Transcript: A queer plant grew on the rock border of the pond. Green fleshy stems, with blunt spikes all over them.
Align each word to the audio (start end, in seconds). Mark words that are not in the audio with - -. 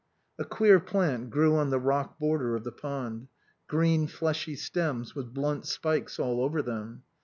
A 0.39 0.45
queer 0.45 0.79
plant 0.79 1.29
grew 1.29 1.55
on 1.55 1.69
the 1.69 1.77
rock 1.77 2.17
border 2.17 2.55
of 2.55 2.63
the 2.63 2.71
pond. 2.71 3.27
Green 3.67 4.07
fleshy 4.07 4.55
stems, 4.55 5.13
with 5.13 5.31
blunt 5.31 5.67
spikes 5.67 6.17
all 6.17 6.41
over 6.43 6.63
them. 6.63 7.03